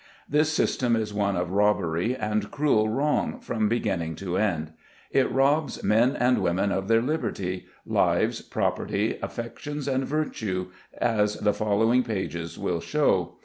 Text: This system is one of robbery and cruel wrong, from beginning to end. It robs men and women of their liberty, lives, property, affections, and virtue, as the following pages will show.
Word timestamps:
This 0.27 0.51
system 0.51 0.95
is 0.95 1.13
one 1.13 1.35
of 1.35 1.51
robbery 1.51 2.15
and 2.15 2.49
cruel 2.49 2.89
wrong, 2.89 3.39
from 3.39 3.69
beginning 3.69 4.15
to 4.15 4.35
end. 4.35 4.71
It 5.11 5.31
robs 5.31 5.83
men 5.83 6.15
and 6.15 6.39
women 6.39 6.71
of 6.71 6.87
their 6.87 7.03
liberty, 7.03 7.67
lives, 7.85 8.41
property, 8.41 9.19
affections, 9.21 9.87
and 9.87 10.03
virtue, 10.03 10.71
as 10.97 11.35
the 11.35 11.53
following 11.53 12.01
pages 12.01 12.57
will 12.57 12.81
show. 12.81 13.35